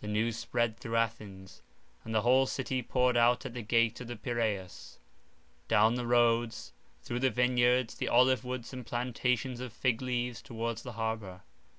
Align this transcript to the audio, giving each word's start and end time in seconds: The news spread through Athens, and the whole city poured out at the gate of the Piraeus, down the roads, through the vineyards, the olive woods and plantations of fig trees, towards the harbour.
The 0.00 0.08
news 0.08 0.36
spread 0.36 0.76
through 0.76 0.96
Athens, 0.96 1.62
and 2.04 2.14
the 2.14 2.20
whole 2.20 2.44
city 2.44 2.82
poured 2.82 3.16
out 3.16 3.46
at 3.46 3.54
the 3.54 3.62
gate 3.62 3.98
of 3.98 4.08
the 4.08 4.14
Piraeus, 4.16 4.98
down 5.68 5.94
the 5.94 6.06
roads, 6.06 6.74
through 7.02 7.20
the 7.20 7.30
vineyards, 7.30 7.94
the 7.94 8.10
olive 8.10 8.44
woods 8.44 8.74
and 8.74 8.84
plantations 8.84 9.60
of 9.60 9.72
fig 9.72 10.00
trees, 10.00 10.42
towards 10.42 10.82
the 10.82 10.92
harbour. 11.00 11.44